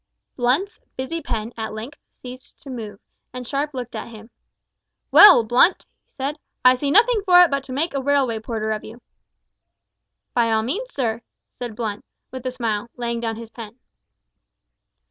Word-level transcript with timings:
Blunt's 0.35 0.79
busy 0.97 1.21
pen 1.21 1.53
at 1.55 1.75
length 1.75 1.99
ceased 2.23 2.59
to 2.63 2.71
move, 2.71 2.99
and 3.33 3.47
Sharp 3.47 3.71
looked 3.71 3.95
at 3.95 4.07
him. 4.09 4.31
"Well, 5.11 5.43
Blunt," 5.43 5.85
he 6.07 6.11
said, 6.15 6.39
"I 6.65 6.73
see 6.73 6.89
nothing 6.89 7.21
for 7.23 7.39
it 7.41 7.51
but 7.51 7.63
to 7.65 7.71
make 7.71 7.93
a 7.93 8.01
railway 8.01 8.39
porter 8.39 8.71
of 8.71 8.83
you." 8.83 8.99
"By 10.33 10.51
all 10.51 10.63
means, 10.63 10.91
sir," 10.91 11.21
said 11.59 11.75
Blunt, 11.75 12.03
with 12.31 12.43
a 12.47 12.51
smile, 12.51 12.87
laying 12.97 13.19
down 13.19 13.35
his 13.35 13.51
pen. 13.51 13.77